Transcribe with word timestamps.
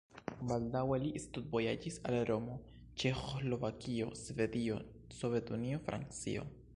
Baldaŭe 0.51 0.97
li 1.01 1.11
studvojaĝis 1.25 1.99
al 2.11 2.17
Romo, 2.29 2.55
Ĉeĥoslovakio, 3.03 4.09
Svedio, 4.23 4.81
Sovetunio, 5.21 5.87
Francio. 5.91 6.49